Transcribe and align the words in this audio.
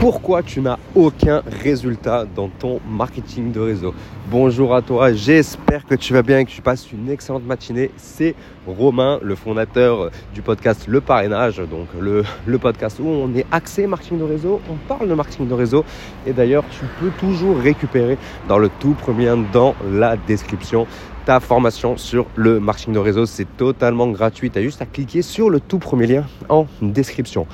pourquoi 0.00 0.42
tu 0.42 0.62
n'as 0.62 0.78
aucun 0.94 1.42
résultat 1.62 2.24
dans 2.34 2.48
ton 2.48 2.80
marketing 2.88 3.52
de 3.52 3.60
réseau. 3.60 3.94
Bonjour 4.30 4.74
à 4.74 4.80
toi, 4.80 5.12
j'espère 5.12 5.84
que 5.84 5.94
tu 5.94 6.14
vas 6.14 6.22
bien 6.22 6.38
et 6.38 6.46
que 6.46 6.50
tu 6.50 6.62
passes 6.62 6.90
une 6.90 7.10
excellente 7.10 7.44
matinée. 7.44 7.90
C'est 7.98 8.34
Romain, 8.66 9.20
le 9.22 9.34
fondateur 9.34 10.10
du 10.32 10.40
podcast 10.40 10.86
Le 10.88 11.02
Parrainage, 11.02 11.58
donc 11.58 11.88
le, 12.00 12.24
podcast 12.58 12.98
où 12.98 13.08
on 13.08 13.34
est 13.34 13.44
axé 13.52 13.86
marketing 13.86 14.20
de 14.20 14.24
réseau, 14.24 14.62
on 14.70 14.76
parle 14.88 15.06
de 15.06 15.12
marketing 15.12 15.48
de 15.48 15.54
réseau 15.54 15.84
et 16.26 16.32
d'ailleurs 16.32 16.64
tu 16.70 16.86
peux 16.98 17.10
toujours 17.20 17.58
récupérer 17.58 18.16
dans 18.48 18.58
le 18.58 18.70
tout 18.80 18.94
premier 18.94 19.34
dans 19.52 19.74
la 19.92 20.16
description 20.16 20.86
ta 21.26 21.40
formation 21.40 21.98
sur 21.98 22.24
le 22.36 22.58
marketing 22.58 22.94
de 22.94 22.98
réseau. 22.98 23.26
C'est 23.26 23.54
totalement 23.58 24.08
gratuit, 24.08 24.50
tu 24.50 24.58
as 24.58 24.62
juste 24.62 24.80
à 24.80 24.86
cliquer 24.86 25.20
sur 25.20 25.50
le 25.50 25.60
tout 25.60 25.78
premier 25.78 26.06
lien 26.06 26.24
en 26.48 26.66
description. 26.80 27.46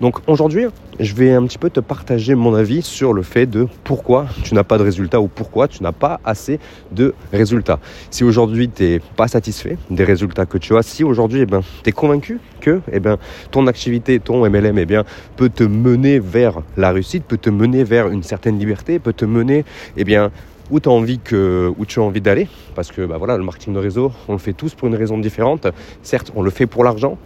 Donc 0.00 0.18
aujourd'hui, 0.26 0.66
je 0.98 1.14
vais 1.14 1.32
un 1.32 1.44
petit 1.46 1.58
peu 1.58 1.70
te 1.70 1.80
partager 1.80 2.34
mon 2.34 2.54
avis 2.54 2.82
sur 2.82 3.12
le 3.12 3.22
fait 3.22 3.46
de 3.46 3.68
pourquoi 3.84 4.26
tu 4.42 4.54
n'as 4.54 4.64
pas 4.64 4.76
de 4.76 4.82
résultats 4.82 5.20
ou 5.20 5.28
pourquoi 5.28 5.68
tu 5.68 5.82
n'as 5.82 5.92
pas 5.92 6.20
assez 6.24 6.58
de 6.92 7.14
résultats. 7.32 7.78
Si 8.10 8.24
aujourd'hui 8.24 8.68
tu 8.68 8.82
n'es 8.82 9.00
pas 9.16 9.28
satisfait 9.28 9.78
des 9.90 10.04
résultats 10.04 10.46
que 10.46 10.58
tu 10.58 10.76
as, 10.76 10.82
si 10.82 11.04
aujourd'hui 11.04 11.42
eh 11.42 11.46
ben, 11.46 11.60
tu 11.82 11.90
es 11.90 11.92
convaincu 11.92 12.40
que 12.60 12.80
eh 12.90 12.98
ben, 12.98 13.18
ton 13.50 13.66
activité, 13.66 14.18
ton 14.18 14.48
MLM 14.48 14.78
eh 14.78 14.86
bien, 14.86 15.04
peut 15.36 15.48
te 15.48 15.64
mener 15.64 16.18
vers 16.18 16.62
la 16.76 16.90
réussite, 16.90 17.24
peut 17.24 17.38
te 17.38 17.50
mener 17.50 17.84
vers 17.84 18.08
une 18.08 18.22
certaine 18.22 18.58
liberté, 18.58 18.98
peut 18.98 19.12
te 19.12 19.24
mener 19.24 19.64
eh 19.96 20.04
bien, 20.04 20.32
où, 20.70 20.78
envie 20.86 21.18
que, 21.18 21.72
où 21.76 21.86
tu 21.86 22.00
as 22.00 22.02
envie 22.02 22.20
d'aller. 22.20 22.48
Parce 22.74 22.90
que 22.90 23.04
bah 23.06 23.16
voilà, 23.18 23.36
le 23.36 23.44
marketing 23.44 23.74
de 23.74 23.78
réseau, 23.78 24.12
on 24.28 24.32
le 24.32 24.38
fait 24.38 24.52
tous 24.52 24.74
pour 24.74 24.88
une 24.88 24.96
raison 24.96 25.18
différente. 25.18 25.66
Certes, 26.02 26.32
on 26.34 26.42
le 26.42 26.50
fait 26.50 26.66
pour 26.66 26.84
l'argent, 26.84 27.18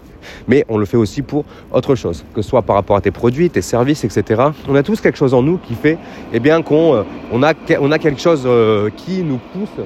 mais 0.47 0.65
on 0.69 0.79
le 0.79 0.87
fait 0.87 0.97
aussi 0.97 1.23
pour 1.23 1.45
autre 1.73 1.95
chose, 1.95 2.25
que 2.35 2.43
ce 2.43 2.49
soit 2.49 2.63
par 2.63 2.77
rapport 2.77 2.97
à 2.97 3.01
tes 3.01 3.11
produits, 3.11 3.51
tes 3.51 3.63
services, 3.63 4.05
etc. 4.05 4.43
On 4.69 4.75
a 4.75 4.83
tous 4.83 5.01
quelque 5.01 5.19
chose 5.19 5.35
en 5.35 5.43
nous 5.43 5.59
qui 5.59 5.75
fait 5.75 5.99
eh 6.33 6.41
bien, 6.41 6.63
qu'on 6.63 6.95
euh, 6.95 7.03
on 7.33 7.43
a, 7.43 7.55
on 7.81 7.93
a 7.93 7.99
quelque 7.99 8.21
chose 8.21 8.43
euh, 8.47 8.91
qui 8.97 9.23
nous 9.23 9.39
pousse 9.53 9.85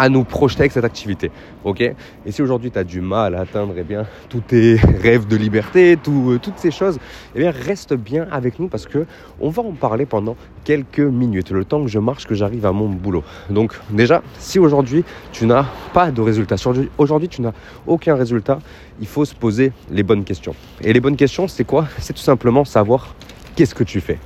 à 0.00 0.08
nous 0.08 0.24
projeter 0.24 0.62
avec 0.62 0.72
cette 0.72 0.84
activité. 0.86 1.30
ok? 1.62 1.82
Et 1.82 2.32
si 2.32 2.40
aujourd'hui 2.40 2.70
tu 2.70 2.78
as 2.78 2.84
du 2.84 3.02
mal 3.02 3.34
à 3.34 3.40
atteindre 3.40 3.74
eh 3.76 3.82
bien, 3.82 4.06
tous 4.30 4.40
tes 4.40 4.76
rêves 5.02 5.26
de 5.28 5.36
liberté, 5.36 5.98
euh, 6.08 6.38
toutes 6.38 6.56
ces 6.56 6.70
choses, 6.70 6.98
eh 7.34 7.38
bien, 7.38 7.50
reste 7.50 7.92
bien 7.92 8.26
avec 8.32 8.58
nous 8.58 8.68
parce 8.68 8.86
que 8.86 9.04
on 9.40 9.50
va 9.50 9.62
en 9.62 9.72
parler 9.72 10.06
pendant 10.06 10.36
quelques 10.64 11.00
minutes, 11.00 11.50
le 11.50 11.66
temps 11.66 11.82
que 11.82 11.90
je 11.90 11.98
marche, 11.98 12.26
que 12.26 12.34
j'arrive 12.34 12.64
à 12.64 12.72
mon 12.72 12.88
boulot. 12.88 13.22
Donc 13.50 13.78
déjà, 13.90 14.22
si 14.38 14.58
aujourd'hui 14.58 15.04
tu 15.32 15.44
n'as 15.44 15.66
pas 15.92 16.10
de 16.10 16.22
résultat, 16.22 16.56
aujourd'hui 16.96 17.28
tu 17.28 17.42
n'as 17.42 17.52
aucun 17.86 18.14
résultat, 18.14 18.58
il 19.02 19.06
faut 19.06 19.26
se 19.26 19.34
poser 19.34 19.72
les 19.90 20.02
bonnes 20.02 20.24
questions. 20.24 20.54
Et 20.80 20.94
les 20.94 21.00
bonnes 21.00 21.16
questions, 21.16 21.46
c'est 21.46 21.64
quoi? 21.64 21.86
C'est 21.98 22.14
tout 22.14 22.22
simplement 22.22 22.64
savoir 22.64 23.14
qu'est-ce 23.54 23.74
que 23.74 23.84
tu 23.84 24.00
fais 24.00 24.18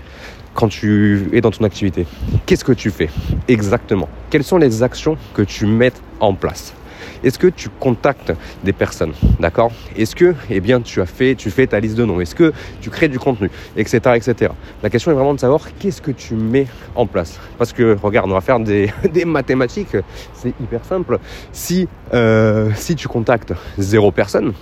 quand 0.55 0.69
tu 0.69 1.29
es 1.33 1.41
dans 1.41 1.51
ton 1.51 1.65
activité. 1.65 2.07
Qu'est-ce 2.47 2.65
que 2.65 2.73
tu 2.73 2.91
fais 2.91 3.11
exactement? 3.49 4.09
Quelles 4.31 4.45
sont 4.45 4.59
les 4.59 4.83
actions 4.83 5.17
que 5.35 5.43
tu 5.43 5.67
mets 5.67 5.93
en 6.21 6.35
place? 6.35 6.75
Est-ce 7.23 7.39
que 7.39 7.47
tu 7.47 7.69
contactes 7.69 8.33
des 8.65 8.73
personnes 8.73 9.13
D'accord? 9.41 9.73
Est-ce 9.97 10.15
que 10.15 10.35
eh 10.51 10.61
bien, 10.61 10.81
tu 10.81 11.01
as 11.01 11.07
fait, 11.07 11.35
tu 11.35 11.51
fais 11.51 11.67
ta 11.67 11.81
liste 11.81 11.97
de 11.97 12.05
noms? 12.05 12.21
Est-ce 12.21 12.35
que 12.35 12.53
tu 12.83 12.91
crées 12.91 13.09
du 13.09 13.19
contenu 13.19 13.51
Etc. 13.77 13.99
etc. 14.15 14.53
La 14.83 14.91
question 14.91 15.11
est 15.11 15.15
vraiment 15.15 15.35
de 15.35 15.41
savoir 15.41 15.63
qu'est-ce 15.79 16.03
que 16.03 16.11
tu 16.11 16.35
mets 16.35 16.67
en 16.95 17.07
place. 17.07 17.39
Parce 17.57 17.73
que, 17.73 17.97
regarde, 18.03 18.31
on 18.31 18.35
va 18.35 18.43
faire 18.43 18.61
des, 18.61 18.91
mathématiques, 19.27 19.97
c'est 20.35 20.53
hyper 20.61 20.85
simple. 20.85 21.19
Si, 21.53 21.89
euh, 22.13 22.71
si 22.77 22.95
tu 22.95 23.09
contactes 23.09 23.55
zéro 23.79 24.13
personne, 24.13 24.53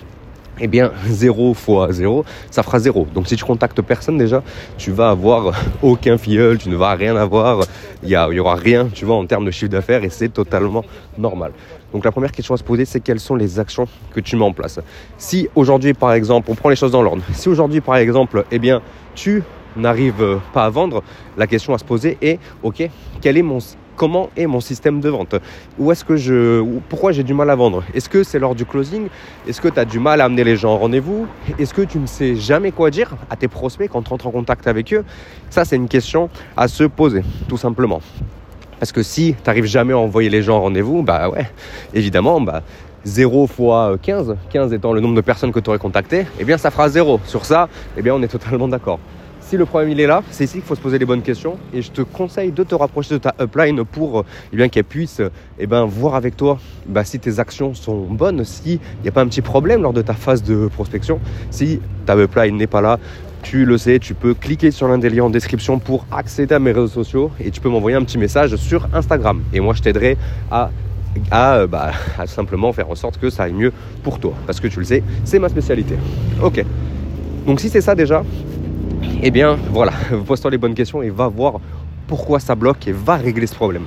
eh 0.61 0.67
bien 0.67 0.93
0 1.07 1.55
fois 1.55 1.93
0, 1.93 2.25
ça 2.51 2.63
fera 2.63 2.79
0. 2.79 3.07
Donc 3.15 3.29
si 3.29 3.37
tu 3.37 3.45
contactes 3.45 3.81
personne 3.83 4.19
déjà, 4.19 4.43
tu 4.79 4.91
vas 4.91 5.11
avoir 5.11 5.53
aucun 5.83 6.19
filleul, 6.19 6.59
tu 6.59 6.69
ne 6.69 6.77
vas 6.77 6.95
rien 6.95 7.17
avoir, 7.17 7.65
il 8.03 8.09
n'y 8.09 8.39
aura 8.39 8.55
rien, 8.55 8.89
tu 8.93 9.05
vois, 9.05 9.17
en 9.17 9.27
termes 9.27 9.45
de 9.45 9.51
chiffre 9.51 9.71
d'affaires 9.71 10.05
et 10.05 10.11
c'est 10.11 10.29
totalement 10.29 10.85
normal. 11.19 11.53
Donc 11.93 12.05
la 12.05 12.13
première 12.13 12.33
question 12.33 12.55
à 12.55 12.57
se 12.57 12.65
poser, 12.65 12.85
c'est 12.85 13.01
quelles 13.01 13.21
sont 13.21 13.35
les 13.35 13.59
actions 13.59 13.87
que 14.15 14.21
tu 14.21 14.37
mets 14.37 14.45
en 14.45 14.53
place? 14.53 14.81
Si 15.19 15.49
aujourd'hui, 15.55 15.93
par 15.93 16.13
exemple, 16.13 16.51
on 16.51 16.55
prend 16.55 16.71
les 16.71 16.77
choses 16.77 16.93
dans 16.93 17.03
l'ordre, 17.03 17.23
si 17.33 17.49
aujourd'hui, 17.49 17.81
par 17.81 17.97
exemple, 17.97 18.45
eh 18.51 18.59
bien, 18.59 18.81
tu 19.15 19.43
n'arrives 19.77 20.41
pas 20.53 20.65
à 20.65 20.71
vendre, 20.71 21.03
la 21.37 21.47
question 21.47 21.75
à 21.75 21.79
se 21.79 21.85
poser 21.85 22.19
est, 22.23 22.39
ok, 22.63 22.89
quel 23.21 23.37
est 23.37 23.43
mon 23.43 23.59
comment 23.97 24.31
est 24.37 24.47
mon 24.47 24.61
système 24.61 25.01
de 25.01 25.09
vente 25.09 25.35
est-ce 25.91 26.05
que 26.05 26.65
pourquoi 26.89 27.13
j'ai 27.13 27.23
du 27.23 27.35
mal 27.35 27.51
à 27.51 27.55
vendre 27.55 27.85
Est-ce 27.95 28.09
que 28.09 28.25
c'est 28.25 28.39
lors 28.39 28.55
du 28.55 28.65
closing 28.65 29.09
Est-ce 29.47 29.61
que 29.61 29.69
tu 29.69 29.79
as 29.79 29.85
du 29.85 29.99
mal 29.99 30.21
à 30.21 30.25
amener 30.25 30.45
les 30.45 30.57
gens 30.57 30.73
en 30.73 30.79
rendez-vous 30.79 31.27
Est-ce 31.59 31.75
que 31.75 31.83
tu 31.83 31.99
ne 31.99 32.07
sais 32.07 32.35
jamais 32.35 32.73
quoi 32.73 32.91
dire 32.91 33.15
à 33.31 33.37
tes 33.37 33.49
prospects 33.49 33.89
quand 33.91 34.03
tu 34.03 34.13
entres 34.13 34.27
en 34.27 34.31
contact 34.31 34.67
avec 34.67 34.93
eux 34.93 35.05
Ça, 35.51 35.65
c'est 35.65 35.77
une 35.77 35.89
question 35.89 36.31
à 36.57 36.69
se 36.69 36.85
poser, 36.85 37.23
tout 37.49 37.59
simplement. 37.59 38.01
Parce 38.79 38.91
que 38.91 39.03
si 39.03 39.35
tu 39.35 39.43
n'arrives 39.47 39.67
jamais 39.67 39.93
à 39.93 39.99
envoyer 39.99 40.31
les 40.31 40.43
gens 40.43 40.57
en 40.57 40.63
rendez-vous, 40.63 41.03
bah 41.03 41.29
ouais, 41.29 41.49
évidemment, 41.95 42.41
bah 42.41 42.63
0 43.05 43.47
fois 43.47 43.97
15, 44.01 44.37
15 44.51 44.73
étant 44.73 44.93
le 44.93 45.01
nombre 45.01 45.15
de 45.15 45.21
personnes 45.21 45.53
que 45.53 45.61
tu 45.61 45.69
aurais 45.71 45.79
contactées, 45.79 46.27
eh 46.41 46.45
bien 46.45 46.57
ça 46.57 46.71
fera 46.71 46.89
0. 46.89 47.21
Sur 47.27 47.45
ça, 47.45 47.69
eh 47.97 48.03
bien 48.03 48.15
on 48.15 48.23
est 48.23 48.29
totalement 48.29 48.69
d'accord 48.69 48.99
si 49.53 49.59
le 49.59 49.67
problème 49.67 49.91
il 49.91 50.01
est 50.01 50.07
là, 50.07 50.23
c'est 50.31 50.45
ici 50.45 50.55
qu'il 50.55 50.63
faut 50.63 50.75
se 50.75 50.81
poser 50.81 50.99
les 50.99 51.05
bonnes 51.05 51.21
questions. 51.21 51.59
Et 51.75 51.83
je 51.83 51.91
te 51.91 52.01
conseille 52.01 52.53
de 52.53 52.65
te 52.65 52.75
rapprocher 52.75 53.17
de 53.17 53.19
ta 53.19 53.35
upline 53.39 53.85
pour 53.85 54.25
eh 54.51 54.57
bien 54.57 54.71
qu'elle 54.71 54.85
puisse 54.85 55.21
eh 55.59 55.67
bien, 55.67 55.85
voir 55.85 56.15
avec 56.15 56.39
toi 56.39 56.59
bah, 56.87 57.05
si 57.05 57.19
tes 57.19 57.39
actions 57.39 57.75
sont 57.75 58.07
bonnes, 58.07 58.45
s'il 58.45 58.79
n'y 59.03 59.11
a 59.11 59.13
pas 59.13 59.21
un 59.21 59.27
petit 59.27 59.43
problème 59.43 59.83
lors 59.83 59.93
de 59.93 60.01
ta 60.01 60.15
phase 60.15 60.43
de 60.43 60.69
prospection. 60.69 61.21
Si 61.51 61.81
ta 62.07 62.17
upline 62.17 62.57
n'est 62.57 62.67
pas 62.67 62.81
là, 62.81 62.99
tu 63.43 63.67
le 63.67 63.77
sais, 63.77 63.99
tu 63.99 64.15
peux 64.15 64.33
cliquer 64.33 64.71
sur 64.71 64.89
l'un 64.89 64.97
des 64.97 65.11
liens 65.11 65.25
en 65.25 65.31
description 65.31 65.79
pour 65.79 66.07
accéder 66.11 66.55
à 66.55 66.59
mes 66.59 66.73
réseaux 66.73 66.87
sociaux 66.87 67.31
et 67.39 67.51
tu 67.51 67.61
peux 67.61 67.69
m'envoyer 67.69 67.99
un 67.99 68.05
petit 68.05 68.17
message 68.17 68.57
sur 68.57 68.89
Instagram. 68.95 69.43
Et 69.53 69.61
moi, 69.61 69.75
je 69.75 69.83
t'aiderai 69.83 70.17
à 70.51 70.71
à, 71.31 71.67
bah, 71.67 71.91
à, 72.19 72.27
simplement 72.27 72.73
faire 72.73 72.89
en 72.89 72.95
sorte 72.95 73.19
que 73.19 73.29
ça 73.29 73.43
aille 73.43 73.53
mieux 73.53 73.73
pour 74.03 74.19
toi. 74.19 74.33
Parce 74.47 74.61
que 74.61 74.69
tu 74.69 74.79
le 74.79 74.87
sais, 74.87 75.03
c'est 75.27 75.39
ma 75.39 75.51
spécialité. 75.51 75.97
Ok. 76.43 76.65
Donc 77.47 77.61
si 77.61 77.69
c'est 77.69 77.81
ça 77.81 77.95
déjà, 77.95 78.23
eh 79.23 79.31
bien 79.31 79.57
voilà, 79.71 79.93
pose-toi 80.27 80.51
les 80.51 80.59
bonnes 80.59 80.75
questions 80.75 81.03
et 81.03 81.11
va 81.11 81.29
voir 81.29 81.61
pourquoi 82.09 82.41
ça 82.41 82.55
bloque 82.55 82.89
et 82.89 82.93
va 82.93 83.17
régler 83.17 83.47
ce 83.47 83.55
problème. 83.55 83.85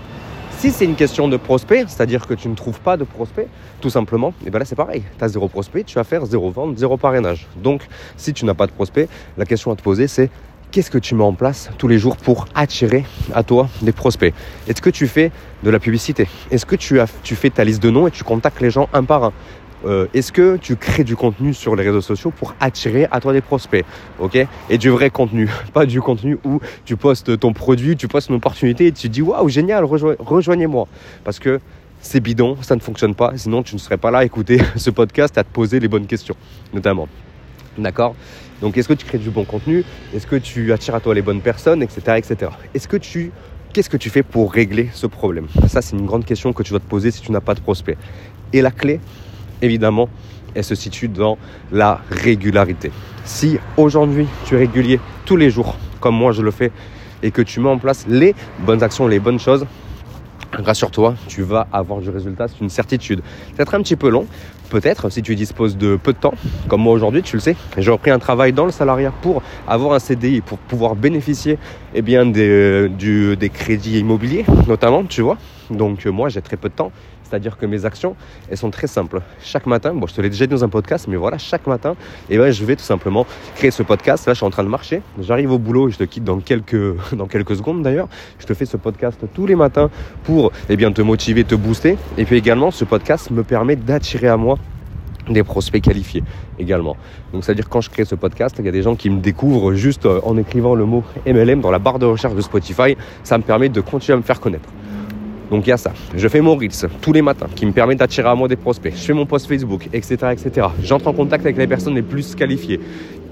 Si 0.57 0.71
c'est 0.71 0.85
une 0.85 0.95
question 0.95 1.27
de 1.27 1.35
prospect, 1.35 1.83
c'est-à-dire 1.87 2.25
que 2.25 2.33
tu 2.33 2.47
ne 2.47 2.55
trouves 2.55 2.79
pas 2.79 2.95
de 2.95 3.03
prospect, 3.03 3.47
tout 3.81 3.89
simplement, 3.89 4.29
et 4.29 4.47
eh 4.47 4.49
bien 4.49 4.59
là 4.59 4.65
c'est 4.65 4.75
pareil. 4.75 5.03
Tu 5.17 5.23
as 5.23 5.27
zéro 5.27 5.49
prospect, 5.49 5.83
tu 5.83 5.95
vas 5.95 6.05
faire 6.05 6.25
zéro 6.25 6.49
vente, 6.49 6.77
zéro 6.77 6.95
parrainage. 6.95 7.47
Donc 7.57 7.81
si 8.15 8.33
tu 8.33 8.45
n'as 8.45 8.53
pas 8.53 8.65
de 8.65 8.71
prospect, 8.71 9.09
la 9.37 9.45
question 9.45 9.71
à 9.71 9.75
te 9.75 9.81
poser 9.81 10.07
c'est 10.07 10.29
qu'est-ce 10.71 10.89
que 10.89 10.97
tu 10.97 11.15
mets 11.15 11.23
en 11.23 11.33
place 11.33 11.69
tous 11.77 11.89
les 11.89 11.97
jours 11.97 12.15
pour 12.15 12.45
attirer 12.55 13.03
à 13.33 13.43
toi 13.43 13.67
des 13.81 13.91
prospects? 13.91 14.33
Est-ce 14.67 14.81
que 14.81 14.89
tu 14.89 15.07
fais 15.07 15.31
de 15.63 15.69
la 15.69 15.79
publicité? 15.79 16.27
Est-ce 16.49 16.65
que 16.65 16.75
tu, 16.75 16.99
as, 16.99 17.07
tu 17.23 17.35
fais 17.35 17.49
ta 17.49 17.65
liste 17.65 17.83
de 17.83 17.89
noms 17.89 18.07
et 18.07 18.11
tu 18.11 18.23
contactes 18.23 18.61
les 18.61 18.71
gens 18.71 18.87
un 18.93 19.03
par 19.03 19.25
un? 19.25 19.33
Euh, 19.85 20.07
est-ce 20.13 20.31
que 20.31 20.57
tu 20.57 20.75
crées 20.75 21.03
du 21.03 21.15
contenu 21.15 21.53
sur 21.53 21.75
les 21.75 21.83
réseaux 21.83 22.01
sociaux 22.01 22.31
pour 22.31 22.55
attirer 22.59 23.07
à 23.11 23.19
toi 23.19 23.33
des 23.33 23.41
prospects 23.41 23.85
ok? 24.19 24.47
Et 24.69 24.77
du 24.77 24.89
vrai 24.89 25.09
contenu, 25.09 25.49
pas 25.73 25.85
du 25.85 26.01
contenu 26.01 26.37
où 26.43 26.59
tu 26.85 26.95
postes 26.97 27.39
ton 27.39 27.53
produit, 27.53 27.95
tu 27.95 28.07
postes 28.07 28.29
une 28.29 28.35
opportunité 28.35 28.87
et 28.87 28.91
tu 28.91 29.09
dis 29.09 29.21
waouh, 29.21 29.49
génial, 29.49 29.83
rejoignez-moi. 29.83 30.87
Parce 31.23 31.39
que 31.39 31.59
c'est 32.01 32.19
bidon, 32.19 32.57
ça 32.61 32.75
ne 32.75 32.81
fonctionne 32.81 33.15
pas, 33.15 33.33
sinon 33.35 33.63
tu 33.63 33.75
ne 33.75 33.79
serais 33.79 33.97
pas 33.97 34.11
là 34.11 34.19
à 34.19 34.25
écouter 34.25 34.59
ce 34.75 34.89
podcast, 34.89 35.37
à 35.37 35.43
te 35.43 35.49
poser 35.51 35.79
les 35.79 35.87
bonnes 35.87 36.07
questions, 36.07 36.35
notamment. 36.73 37.07
D'accord? 37.77 38.15
Donc 38.61 38.77
est-ce 38.77 38.87
que 38.87 38.93
tu 38.93 39.05
crées 39.05 39.17
du 39.17 39.29
bon 39.29 39.43
contenu? 39.43 39.83
Est-ce 40.13 40.25
que 40.27 40.37
tu 40.37 40.71
attires 40.71 40.95
à 40.95 40.99
toi 40.99 41.13
les 41.13 41.21
bonnes 41.21 41.41
personnes, 41.41 41.83
etc. 41.83 42.17
etc. 42.17 42.51
Est-ce 42.73 42.87
que 42.87 42.97
tu 42.97 43.31
Qu'est-ce 43.75 43.89
que 43.89 43.97
tu 43.97 44.09
fais 44.09 44.23
pour 44.23 44.53
régler 44.53 44.87
ce 44.93 45.05
problème? 45.05 45.47
Ça, 45.67 45.81
c'est 45.81 45.97
une 45.97 46.05
grande 46.05 46.23
question 46.23 46.53
que 46.53 46.63
tu 46.63 46.69
dois 46.69 46.79
te 46.79 46.87
poser 46.87 47.11
si 47.11 47.21
tu 47.21 47.33
n'as 47.33 47.41
pas 47.41 47.55
de 47.55 47.59
prospect. 47.59 47.97
Et 48.53 48.61
la 48.61 48.71
clé, 48.71 49.01
évidemment, 49.61 50.09
elle 50.53 50.63
se 50.63 50.75
situe 50.75 51.07
dans 51.07 51.37
la 51.71 52.01
régularité. 52.09 52.91
Si 53.25 53.57
aujourd'hui 53.77 54.27
tu 54.45 54.55
es 54.55 54.59
régulier 54.59 54.99
tous 55.25 55.35
les 55.35 55.49
jours, 55.49 55.75
comme 55.99 56.15
moi 56.15 56.31
je 56.31 56.41
le 56.41 56.51
fais, 56.51 56.71
et 57.23 57.31
que 57.31 57.41
tu 57.41 57.59
mets 57.59 57.69
en 57.69 57.77
place 57.77 58.05
les 58.07 58.35
bonnes 58.59 58.83
actions, 58.83 59.07
les 59.07 59.19
bonnes 59.19 59.39
choses, 59.39 59.65
rassure-toi, 60.51 61.15
tu 61.27 61.41
vas 61.41 61.67
avoir 61.71 61.99
du 61.99 62.09
résultat, 62.09 62.47
c'est 62.47 62.61
une 62.61 62.69
certitude. 62.69 63.21
Être 63.59 63.75
un 63.75 63.81
petit 63.81 63.95
peu 63.95 64.09
long, 64.09 64.25
peut-être, 64.69 65.09
si 65.09 65.21
tu 65.21 65.35
disposes 65.35 65.77
de 65.77 65.97
peu 66.01 66.13
de 66.13 66.17
temps, 66.17 66.33
comme 66.67 66.81
moi 66.81 66.93
aujourd'hui, 66.93 67.21
tu 67.21 67.35
le 67.35 67.41
sais. 67.41 67.55
J'ai 67.77 67.91
repris 67.91 68.11
un 68.11 68.19
travail 68.19 68.53
dans 68.53 68.65
le 68.65 68.71
salariat 68.71 69.11
pour 69.21 69.41
avoir 69.67 69.93
un 69.93 69.99
CDI, 69.99 70.41
pour 70.41 70.57
pouvoir 70.57 70.95
bénéficier 70.95 71.57
eh 71.93 72.01
bien, 72.01 72.25
des, 72.25 72.89
des 72.89 73.49
crédits 73.49 73.99
immobiliers, 73.99 74.45
notamment, 74.67 75.03
tu 75.03 75.21
vois. 75.21 75.37
Donc 75.69 76.05
moi, 76.05 76.29
j'ai 76.29 76.41
très 76.41 76.57
peu 76.57 76.69
de 76.69 76.75
temps. 76.75 76.91
C'est-à-dire 77.27 77.57
que 77.57 77.65
mes 77.65 77.85
actions, 77.85 78.15
elles 78.49 78.57
sont 78.57 78.71
très 78.71 78.87
simples. 78.87 79.21
Chaque 79.41 79.65
matin, 79.65 79.93
bon, 79.93 80.07
je 80.07 80.13
te 80.13 80.21
l'ai 80.21 80.29
déjà 80.29 80.45
dit 80.45 80.53
dans 80.53 80.63
un 80.63 80.69
podcast, 80.69 81.07
mais 81.07 81.15
voilà, 81.15 81.37
chaque 81.37 81.67
matin, 81.67 81.95
eh 82.29 82.37
ben, 82.37 82.51
je 82.51 82.63
vais 82.65 82.75
tout 82.75 82.83
simplement 82.83 83.25
créer 83.55 83.71
ce 83.71 83.83
podcast. 83.83 84.25
Là, 84.27 84.33
je 84.33 84.37
suis 84.37 84.45
en 84.45 84.51
train 84.51 84.63
de 84.63 84.69
marcher. 84.69 85.01
J'arrive 85.19 85.51
au 85.51 85.59
boulot, 85.59 85.89
je 85.89 85.97
te 85.97 86.03
quitte 86.03 86.23
dans 86.23 86.39
quelques, 86.39 87.55
secondes 87.55 87.83
d'ailleurs. 87.83 88.07
Je 88.39 88.45
te 88.45 88.53
fais 88.53 88.65
ce 88.65 88.77
podcast 88.77 89.19
tous 89.33 89.47
les 89.47 89.55
matins 89.55 89.89
pour 90.23 90.51
eh 90.69 90.77
te 90.77 91.01
motiver, 91.01 91.43
te 91.43 91.55
booster. 91.55 91.97
Et 92.17 92.25
puis 92.25 92.37
également, 92.37 92.71
ce 92.71 92.85
podcast 92.85 93.31
me 93.31 93.43
permet 93.43 93.75
d'attirer 93.75 94.27
à 94.27 94.37
moi 94.37 94.57
des 95.29 95.43
prospects 95.43 95.81
qualifiés 95.81 96.23
également. 96.59 96.95
Donc 97.33 97.43
c'est 97.43 97.51
à 97.51 97.55
dire 97.55 97.67
quand 97.69 97.81
je 97.81 97.89
crée 97.89 98.05
ce 98.05 98.15
podcast, 98.15 98.55
il 98.59 98.65
y 98.65 98.69
a 98.69 98.71
des 98.71 98.83
gens 98.83 98.95
qui 98.95 99.09
me 99.09 99.19
découvrent 99.19 99.73
juste 99.73 100.05
euh, 100.05 100.19
en 100.23 100.37
écrivant 100.37 100.75
le 100.75 100.85
mot 100.85 101.03
MLM 101.25 101.61
dans 101.61 101.71
la 101.71 101.79
barre 101.79 101.99
de 101.99 102.05
recherche 102.05 102.35
de 102.35 102.41
Spotify, 102.41 102.95
ça 103.23 103.37
me 103.37 103.43
permet 103.43 103.69
de 103.69 103.81
continuer 103.81 104.13
à 104.13 104.17
me 104.17 104.23
faire 104.23 104.39
connaître. 104.39 104.69
Donc 105.51 105.65
il 105.67 105.69
y 105.69 105.73
a 105.73 105.77
ça. 105.77 105.93
Je 106.15 106.27
fais 106.27 106.41
mon 106.41 106.55
Reels 106.55 106.89
tous 107.01 107.13
les 107.13 107.21
matins 107.21 107.47
qui 107.55 107.65
me 107.65 107.71
permet 107.71 107.95
d'attirer 107.95 108.29
à 108.29 108.35
moi 108.35 108.47
des 108.47 108.55
prospects. 108.55 108.93
Je 108.95 109.01
fais 109.01 109.13
mon 109.13 109.25
post 109.25 109.47
Facebook, 109.47 109.87
etc. 109.93 110.15
etc. 110.31 110.67
J'entre 110.81 111.07
en 111.07 111.13
contact 111.13 111.45
avec 111.45 111.57
les 111.57 111.67
personnes 111.67 111.95
les 111.95 112.01
plus 112.01 112.35
qualifiées. 112.35 112.79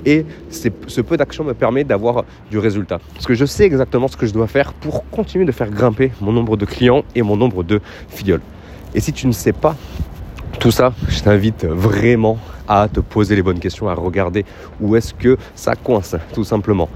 Et 0.05 0.25
ce 0.49 1.01
peu 1.01 1.15
d'action 1.15 1.45
me 1.45 1.53
permet 1.53 1.85
d'avoir 1.85 2.25
du 2.51 2.59
résultat. 2.59 2.99
Parce 3.13 3.25
que 3.25 3.33
je 3.33 3.45
sais 3.45 3.63
exactement 3.63 4.09
ce 4.09 4.17
que 4.17 4.25
je 4.25 4.33
dois 4.33 4.47
faire 4.47 4.73
pour 4.73 5.09
continuer 5.09 5.45
de 5.45 5.51
faire 5.53 5.69
grimper 5.69 6.11
mon 6.19 6.33
nombre 6.33 6.57
de 6.57 6.65
clients 6.65 7.03
et 7.15 7.21
mon 7.21 7.37
nombre 7.37 7.63
de 7.63 7.79
filleuls. 8.09 8.41
Et 8.93 8.99
si 8.99 9.13
tu 9.13 9.27
ne 9.27 9.31
sais 9.31 9.53
pas 9.53 9.77
tout 10.59 10.71
ça, 10.71 10.93
je 11.07 11.21
t'invite 11.21 11.65
vraiment 11.65 12.37
à 12.81 12.87
te 12.87 12.99
poser 12.99 13.35
les 13.35 13.43
bonnes 13.43 13.59
questions, 13.59 13.87
à 13.87 13.93
regarder 13.93 14.45
où 14.81 14.95
est-ce 14.95 15.13
que 15.13 15.37
ça 15.53 15.75
coince, 15.75 16.15
tout 16.33 16.43
simplement 16.43 16.89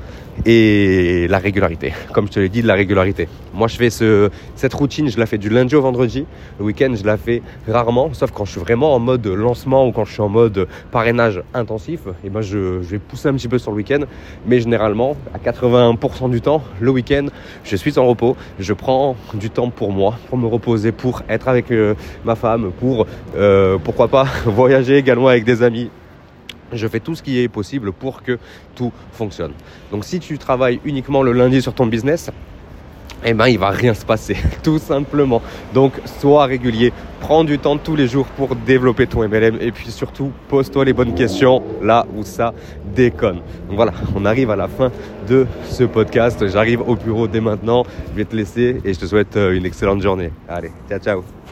et 0.45 1.27
la 1.29 1.39
régularité. 1.39 1.93
Comme 2.13 2.27
je 2.27 2.33
te 2.33 2.39
l'ai 2.39 2.49
dit, 2.49 2.61
la 2.61 2.75
régularité. 2.75 3.27
Moi, 3.53 3.67
je 3.67 3.75
fais 3.75 3.89
ce, 3.89 4.29
cette 4.55 4.73
routine, 4.73 5.09
je 5.09 5.19
la 5.19 5.25
fais 5.25 5.37
du 5.37 5.49
lundi 5.49 5.75
au 5.75 5.81
vendredi. 5.81 6.25
Le 6.59 6.65
week-end, 6.65 6.93
je 6.95 7.03
la 7.03 7.17
fais 7.17 7.41
rarement, 7.67 8.13
sauf 8.13 8.31
quand 8.31 8.45
je 8.45 8.51
suis 8.51 8.59
vraiment 8.59 8.93
en 8.93 8.99
mode 8.99 9.25
lancement 9.25 9.87
ou 9.87 9.91
quand 9.91 10.05
je 10.05 10.13
suis 10.13 10.21
en 10.21 10.29
mode 10.29 10.67
parrainage 10.91 11.41
intensif. 11.53 12.01
Et 12.23 12.29
ben, 12.29 12.41
je, 12.41 12.57
vais 12.57 12.99
pousser 12.99 13.29
un 13.29 13.33
petit 13.33 13.47
peu 13.47 13.57
sur 13.57 13.71
le 13.71 13.77
week-end, 13.77 14.01
mais 14.45 14.59
généralement, 14.59 15.15
à 15.33 15.39
81% 15.39 16.29
du 16.29 16.41
temps, 16.41 16.63
le 16.79 16.91
week-end, 16.91 17.27
je 17.63 17.75
suis 17.75 17.97
en 17.97 18.05
repos. 18.05 18.35
Je 18.59 18.73
prends 18.73 19.15
du 19.33 19.49
temps 19.49 19.69
pour 19.69 19.91
moi, 19.91 20.17
pour 20.29 20.37
me 20.37 20.47
reposer, 20.47 20.91
pour 20.91 21.23
être 21.29 21.47
avec 21.47 21.71
euh, 21.71 21.95
ma 22.25 22.35
femme, 22.35 22.71
pour 22.79 23.07
euh, 23.35 23.77
pourquoi 23.83 24.07
pas 24.07 24.27
voyager 24.45 24.97
également 24.97 25.27
avec 25.27 25.43
des 25.43 25.63
amis 25.63 25.66
je 26.73 26.87
fais 26.87 26.99
tout 26.99 27.15
ce 27.15 27.23
qui 27.23 27.39
est 27.39 27.47
possible 27.47 27.91
pour 27.91 28.23
que 28.23 28.37
tout 28.75 28.91
fonctionne. 29.11 29.53
Donc 29.91 30.05
si 30.05 30.19
tu 30.19 30.37
travailles 30.37 30.79
uniquement 30.85 31.23
le 31.23 31.31
lundi 31.31 31.61
sur 31.61 31.73
ton 31.73 31.85
business, 31.85 32.29
eh 33.25 33.33
ben 33.33 33.47
il 33.47 33.57
va 33.57 33.69
rien 33.69 33.93
se 33.93 34.05
passer, 34.05 34.37
tout 34.63 34.79
simplement. 34.79 35.41
Donc 35.73 35.93
sois 36.19 36.45
régulier, 36.45 36.93
prends 37.19 37.43
du 37.43 37.57
temps 37.57 37.77
tous 37.77 37.95
les 37.95 38.07
jours 38.07 38.27
pour 38.27 38.55
développer 38.55 39.07
ton 39.07 39.27
MLM 39.27 39.57
et 39.59 39.71
puis 39.71 39.91
surtout 39.91 40.31
pose-toi 40.49 40.85
les 40.85 40.93
bonnes 40.93 41.15
questions 41.15 41.63
là 41.81 42.05
où 42.15 42.23
ça 42.23 42.53
déconne. 42.95 43.41
Donc 43.67 43.75
voilà, 43.75 43.93
on 44.15 44.25
arrive 44.25 44.51
à 44.51 44.55
la 44.55 44.67
fin 44.67 44.91
de 45.27 45.47
ce 45.65 45.83
podcast. 45.83 46.47
J'arrive 46.47 46.81
au 46.81 46.95
bureau 46.95 47.27
dès 47.27 47.41
maintenant. 47.41 47.83
Je 48.11 48.17
vais 48.17 48.25
te 48.25 48.35
laisser 48.35 48.81
et 48.83 48.93
je 48.93 48.99
te 48.99 49.05
souhaite 49.05 49.35
euh, 49.35 49.55
une 49.55 49.65
excellente 49.65 50.01
journée. 50.01 50.31
Allez, 50.47 50.71
ciao 50.89 50.99
ciao. 50.99 51.46